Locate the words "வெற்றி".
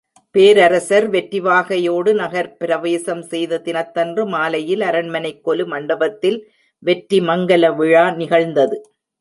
1.09-1.39, 6.83-7.19